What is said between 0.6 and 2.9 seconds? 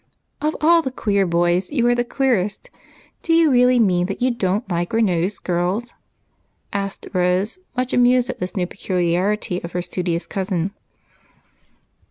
all the queer boys you are the queerest!